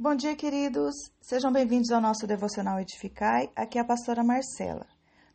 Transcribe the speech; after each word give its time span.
Bom 0.00 0.14
dia, 0.14 0.36
queridos. 0.36 0.94
Sejam 1.20 1.50
bem-vindos 1.50 1.90
ao 1.90 2.00
nosso 2.00 2.24
devocional 2.24 2.78
Edificai. 2.78 3.50
Aqui 3.56 3.78
é 3.78 3.80
a 3.80 3.84
pastora 3.84 4.22
Marcela. 4.22 4.86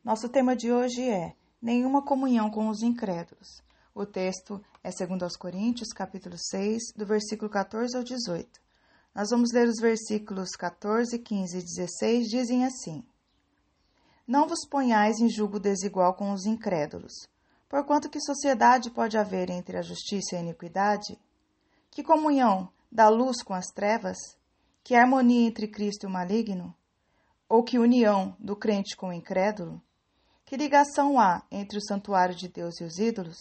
Nosso 0.01 0.29
tema 0.29 0.55
de 0.55 0.71
hoje 0.71 1.01
é 1.01 1.35
Nenhuma 1.61 2.01
comunhão 2.01 2.49
com 2.49 2.69
os 2.69 2.81
incrédulos. 2.81 3.61
O 3.93 4.05
texto 4.05 4.63
é 4.81 4.89
2 4.89 5.35
Coríntios, 5.35 5.89
capítulo 5.89 6.37
6, 6.37 6.93
do 6.95 7.05
versículo 7.05 7.51
14 7.51 7.97
ao 7.97 8.05
18. 8.05 8.61
Nós 9.13 9.31
vamos 9.31 9.51
ler 9.51 9.67
os 9.67 9.81
versículos 9.81 10.51
14, 10.51 11.19
15 11.19 11.57
e 11.57 11.61
16, 11.61 12.27
dizem 12.29 12.63
assim: 12.63 13.03
Não 14.25 14.47
vos 14.47 14.65
ponhais 14.65 15.19
em 15.19 15.27
julgo 15.29 15.59
desigual 15.59 16.13
com 16.13 16.31
os 16.31 16.45
incrédulos, 16.45 17.27
porquanto 17.67 18.09
que 18.09 18.21
sociedade 18.21 18.89
pode 18.91 19.17
haver 19.17 19.49
entre 19.49 19.77
a 19.77 19.81
justiça 19.81 20.35
e 20.35 20.37
a 20.37 20.41
iniquidade? 20.41 21.19
Que 21.91 22.01
comunhão 22.01 22.69
da 22.89 23.09
luz 23.09 23.43
com 23.43 23.53
as 23.53 23.67
trevas? 23.67 24.41
Que 24.83 24.95
harmonia 24.95 25.47
entre 25.47 25.65
Cristo 25.65 26.03
e 26.03 26.07
o 26.07 26.09
maligno? 26.09 26.75
Ou 27.47 27.63
que 27.63 27.79
união 27.79 28.35
do 28.37 28.53
crente 28.53 28.97
com 28.97 29.07
o 29.07 29.13
incrédulo? 29.13 29.81
Que 30.45 30.57
ligação 30.57 31.17
há 31.17 31.41
entre 31.49 31.77
o 31.77 31.81
santuário 31.81 32.35
de 32.35 32.49
Deus 32.49 32.81
e 32.81 32.83
os 32.83 32.99
ídolos? 32.99 33.37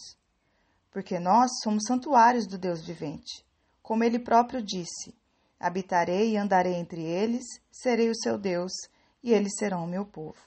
Porque 0.89 1.19
nós 1.19 1.51
somos 1.61 1.83
santuários 1.85 2.47
do 2.47 2.57
Deus 2.57 2.85
vivente. 2.85 3.45
Como 3.81 4.05
ele 4.05 4.19
próprio 4.19 4.61
disse: 4.61 5.13
Habitarei 5.59 6.31
e 6.31 6.37
andarei 6.37 6.75
entre 6.75 7.01
eles, 7.01 7.43
serei 7.69 8.09
o 8.09 8.15
seu 8.15 8.37
Deus, 8.37 8.71
e 9.21 9.33
eles 9.33 9.51
serão 9.57 9.83
o 9.83 9.87
meu 9.87 10.05
povo. 10.05 10.39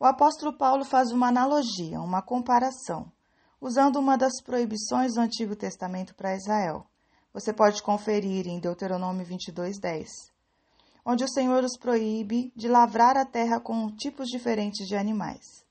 O 0.00 0.06
apóstolo 0.06 0.56
Paulo 0.56 0.82
faz 0.82 1.10
uma 1.10 1.28
analogia, 1.28 2.00
uma 2.00 2.22
comparação, 2.22 3.12
usando 3.60 3.96
uma 3.96 4.16
das 4.16 4.40
proibições 4.42 5.12
do 5.14 5.20
Antigo 5.20 5.54
Testamento 5.54 6.14
para 6.14 6.34
Israel 6.34 6.86
você 7.32 7.52
pode 7.52 7.82
conferir 7.82 8.46
em 8.46 8.60
Deuteronômio 8.60 9.24
22, 9.24 9.78
10, 9.78 10.08
onde 11.04 11.24
o 11.24 11.28
Senhor 11.28 11.64
os 11.64 11.78
proíbe 11.78 12.52
de 12.54 12.68
lavrar 12.68 13.16
a 13.16 13.24
terra 13.24 13.58
com 13.58 13.90
tipos 13.96 14.28
diferentes 14.28 14.86
de 14.86 14.94
animais. 14.94 15.64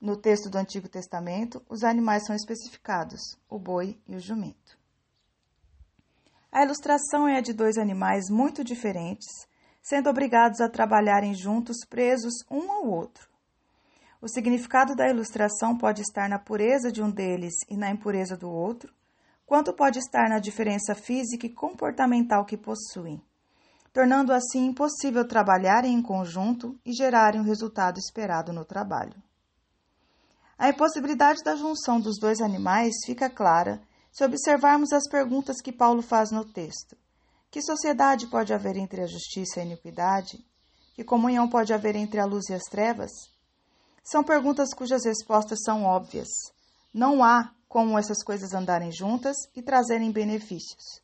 No 0.00 0.16
texto 0.16 0.48
do 0.48 0.58
Antigo 0.58 0.88
Testamento, 0.88 1.62
os 1.68 1.84
animais 1.84 2.24
são 2.26 2.34
especificados: 2.34 3.38
o 3.48 3.58
boi 3.58 3.96
e 4.08 4.16
o 4.16 4.20
jumento. 4.20 4.78
A 6.50 6.64
ilustração 6.64 7.28
é 7.28 7.38
a 7.38 7.40
de 7.40 7.52
dois 7.52 7.78
animais 7.78 8.28
muito 8.28 8.64
diferentes, 8.64 9.46
sendo 9.80 10.10
obrigados 10.10 10.60
a 10.60 10.68
trabalharem 10.68 11.34
juntos, 11.34 11.76
presos 11.88 12.34
um 12.50 12.70
ao 12.70 12.86
outro. 12.86 13.30
O 14.20 14.28
significado 14.28 14.94
da 14.94 15.08
ilustração 15.08 15.76
pode 15.76 16.02
estar 16.02 16.28
na 16.28 16.38
pureza 16.38 16.92
de 16.92 17.02
um 17.02 17.10
deles 17.10 17.54
e 17.68 17.76
na 17.76 17.90
impureza 17.90 18.36
do 18.36 18.50
outro, 18.50 18.92
quanto 19.52 19.74
pode 19.74 19.98
estar 19.98 20.30
na 20.30 20.38
diferença 20.38 20.94
física 20.94 21.44
e 21.44 21.52
comportamental 21.52 22.46
que 22.46 22.56
possuem, 22.56 23.22
tornando 23.92 24.32
assim 24.32 24.64
impossível 24.64 25.28
trabalharem 25.28 25.92
em 25.92 26.00
conjunto 26.00 26.80
e 26.86 26.94
gerarem 26.94 27.38
o 27.38 27.44
resultado 27.44 27.98
esperado 27.98 28.50
no 28.50 28.64
trabalho. 28.64 29.12
A 30.56 30.70
impossibilidade 30.70 31.44
da 31.44 31.54
junção 31.54 32.00
dos 32.00 32.18
dois 32.18 32.40
animais 32.40 32.94
fica 33.04 33.28
clara 33.28 33.82
se 34.10 34.24
observarmos 34.24 34.90
as 34.90 35.06
perguntas 35.06 35.60
que 35.60 35.70
Paulo 35.70 36.00
faz 36.00 36.30
no 36.30 36.46
texto. 36.46 36.96
Que 37.50 37.60
sociedade 37.60 38.28
pode 38.28 38.54
haver 38.54 38.78
entre 38.78 39.02
a 39.02 39.06
justiça 39.06 39.58
e 39.58 39.64
a 39.64 39.66
iniquidade? 39.66 40.42
Que 40.94 41.04
comunhão 41.04 41.46
pode 41.46 41.74
haver 41.74 41.94
entre 41.94 42.18
a 42.18 42.24
luz 42.24 42.48
e 42.48 42.54
as 42.54 42.64
trevas? 42.70 43.10
São 44.02 44.24
perguntas 44.24 44.72
cujas 44.72 45.04
respostas 45.04 45.58
são 45.62 45.84
óbvias. 45.84 46.28
Não 46.94 47.22
há 47.22 47.52
como 47.72 47.98
essas 47.98 48.22
coisas 48.22 48.52
andarem 48.52 48.92
juntas 48.92 49.34
e 49.56 49.62
trazerem 49.62 50.12
benefícios. 50.12 51.00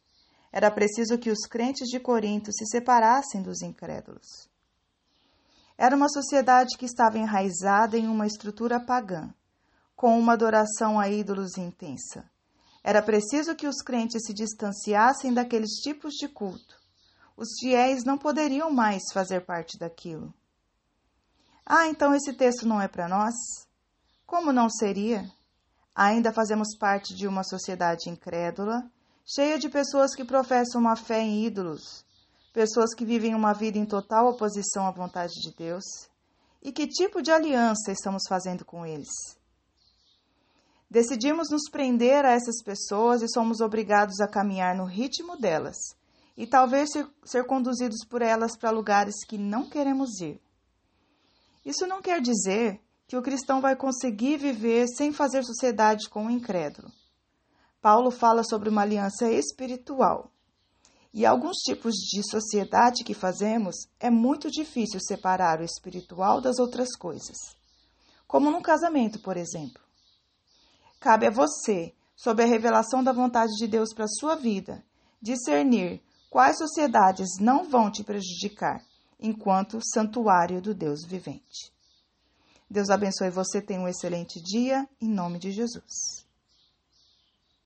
Era 0.52 0.70
preciso 0.70 1.16
que 1.16 1.30
os 1.30 1.46
crentes 1.46 1.88
de 1.88 1.98
Corinto 1.98 2.52
se 2.52 2.66
separassem 2.66 3.40
dos 3.40 3.62
incrédulos. 3.62 4.50
Era 5.78 5.96
uma 5.96 6.10
sociedade 6.10 6.76
que 6.76 6.84
estava 6.84 7.16
enraizada 7.16 7.96
em 7.96 8.06
uma 8.06 8.26
estrutura 8.26 8.78
pagã, 8.78 9.32
com 9.96 10.18
uma 10.18 10.34
adoração 10.34 11.00
a 11.00 11.08
ídolos 11.08 11.56
intensa. 11.56 12.30
Era 12.84 13.00
preciso 13.00 13.56
que 13.56 13.66
os 13.66 13.80
crentes 13.80 14.26
se 14.26 14.34
distanciassem 14.34 15.32
daqueles 15.32 15.70
tipos 15.80 16.12
de 16.16 16.28
culto. 16.28 16.76
Os 17.34 17.48
fiéis 17.58 18.04
não 18.04 18.18
poderiam 18.18 18.70
mais 18.70 19.04
fazer 19.10 19.40
parte 19.40 19.78
daquilo. 19.78 20.34
Ah, 21.64 21.86
então 21.86 22.14
esse 22.14 22.34
texto 22.34 22.66
não 22.66 22.78
é 22.78 22.88
para 22.88 23.08
nós? 23.08 23.34
Como 24.26 24.52
não 24.52 24.68
seria? 24.68 25.32
Ainda 26.00 26.32
fazemos 26.32 26.76
parte 26.78 27.12
de 27.12 27.26
uma 27.26 27.42
sociedade 27.42 28.08
incrédula, 28.08 28.88
cheia 29.26 29.58
de 29.58 29.68
pessoas 29.68 30.14
que 30.14 30.24
professam 30.24 30.80
uma 30.80 30.94
fé 30.94 31.20
em 31.20 31.44
ídolos, 31.44 32.06
pessoas 32.52 32.94
que 32.94 33.04
vivem 33.04 33.34
uma 33.34 33.52
vida 33.52 33.78
em 33.78 33.84
total 33.84 34.28
oposição 34.28 34.86
à 34.86 34.92
vontade 34.92 35.32
de 35.42 35.52
Deus. 35.56 35.82
E 36.62 36.70
que 36.70 36.86
tipo 36.86 37.20
de 37.20 37.32
aliança 37.32 37.90
estamos 37.90 38.22
fazendo 38.28 38.64
com 38.64 38.86
eles? 38.86 39.08
Decidimos 40.88 41.50
nos 41.50 41.68
prender 41.68 42.24
a 42.24 42.30
essas 42.30 42.62
pessoas 42.62 43.20
e 43.20 43.28
somos 43.28 43.60
obrigados 43.60 44.20
a 44.20 44.28
caminhar 44.28 44.76
no 44.76 44.84
ritmo 44.84 45.36
delas 45.36 45.76
e 46.36 46.46
talvez 46.46 46.92
ser, 46.92 47.10
ser 47.24 47.44
conduzidos 47.44 48.06
por 48.08 48.22
elas 48.22 48.56
para 48.56 48.70
lugares 48.70 49.16
que 49.26 49.36
não 49.36 49.68
queremos 49.68 50.20
ir. 50.20 50.40
Isso 51.66 51.88
não 51.88 52.00
quer 52.00 52.20
dizer 52.20 52.80
que 53.08 53.16
o 53.16 53.22
cristão 53.22 53.62
vai 53.62 53.74
conseguir 53.74 54.36
viver 54.36 54.86
sem 54.86 55.12
fazer 55.12 55.42
sociedade 55.42 56.10
com 56.10 56.26
o 56.26 56.30
incrédulo. 56.30 56.92
Paulo 57.80 58.10
fala 58.10 58.44
sobre 58.44 58.68
uma 58.68 58.82
aliança 58.82 59.32
espiritual. 59.32 60.30
E 61.12 61.24
alguns 61.24 61.56
tipos 61.64 61.94
de 61.94 62.22
sociedade 62.30 63.02
que 63.02 63.14
fazemos 63.14 63.76
é 63.98 64.10
muito 64.10 64.50
difícil 64.50 65.00
separar 65.00 65.58
o 65.58 65.64
espiritual 65.64 66.42
das 66.42 66.58
outras 66.58 66.94
coisas. 66.94 67.38
Como 68.26 68.50
num 68.50 68.60
casamento, 68.60 69.18
por 69.20 69.38
exemplo. 69.38 69.80
Cabe 71.00 71.28
a 71.28 71.30
você, 71.30 71.94
sob 72.14 72.42
a 72.42 72.46
revelação 72.46 73.02
da 73.02 73.12
vontade 73.12 73.52
de 73.56 73.66
Deus 73.66 73.94
para 73.94 74.04
a 74.04 74.14
sua 74.20 74.34
vida, 74.34 74.84
discernir 75.22 76.02
quais 76.28 76.58
sociedades 76.58 77.38
não 77.40 77.64
vão 77.64 77.90
te 77.90 78.04
prejudicar 78.04 78.84
enquanto 79.18 79.80
santuário 79.82 80.60
do 80.60 80.74
Deus 80.74 81.06
vivente. 81.06 81.77
Deus 82.70 82.90
abençoe 82.90 83.30
você, 83.30 83.62
tenha 83.62 83.80
um 83.80 83.88
excelente 83.88 84.40
dia, 84.42 84.86
em 85.00 85.08
nome 85.08 85.38
de 85.38 85.50
Jesus. 85.50 86.27